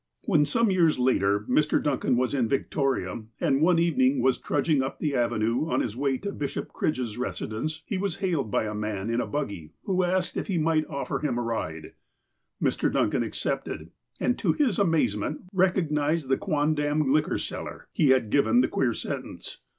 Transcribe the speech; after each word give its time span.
When, 0.25 0.45
some 0.45 0.71
years 0.71 0.97
later, 0.97 1.41
Mr. 1.41 1.79
Duncan 1.79 2.17
was 2.17 2.33
in 2.33 2.49
Victoria, 2.49 3.23
and 3.39 3.61
one 3.61 3.77
evening 3.77 4.19
was 4.19 4.39
trudging 4.39 4.81
up 4.81 4.97
the 4.97 5.13
avenue 5.13 5.69
on 5.69 5.81
his 5.81 5.95
way 5.95 6.17
to 6.17 6.31
Bishop 6.31 6.69
Cridge's 6.69 7.19
residence, 7.19 7.83
he 7.85 7.99
was 7.99 8.15
hailed 8.15 8.49
by 8.49 8.63
a 8.63 8.73
man 8.73 9.11
in 9.11 9.21
a 9.21 9.27
buggy, 9.27 9.73
who 9.83 10.03
asked 10.03 10.37
if 10.37 10.47
he 10.47 10.57
might 10.57 10.87
offer 10.89 11.19
him 11.19 11.37
a 11.37 11.43
ride. 11.43 11.93
Mr. 12.59 12.91
Duncan 12.91 13.21
accepted, 13.21 13.91
and 14.19 14.39
to 14.39 14.53
his 14.53 14.79
amazement 14.79 15.41
recognized 15.53 16.29
the 16.29 16.35
quondam 16.37 17.13
liquor 17.13 17.37
seller 17.37 17.87
he 17.93 18.09
had 18.09 18.31
given 18.31 18.61
the 18.61 18.67
queer 18.67 18.95
sentence. 18.95 19.59